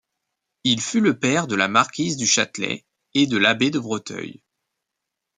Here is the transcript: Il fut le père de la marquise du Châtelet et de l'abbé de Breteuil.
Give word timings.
Il 0.63 0.81
fut 0.81 0.99
le 0.99 1.19
père 1.19 1.45
de 1.45 1.53
la 1.55 1.67
marquise 1.67 2.17
du 2.17 2.25
Châtelet 2.25 2.83
et 3.13 3.27
de 3.27 3.37
l'abbé 3.37 3.69
de 3.69 3.77
Breteuil. 3.77 4.41